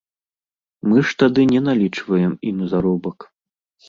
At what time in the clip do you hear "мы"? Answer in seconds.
0.91-1.03